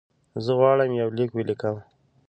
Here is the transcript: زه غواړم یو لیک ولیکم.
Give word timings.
زه 0.43 0.51
غواړم 0.59 0.91
یو 1.01 1.09
لیک 1.17 1.31
ولیکم. 1.33 1.75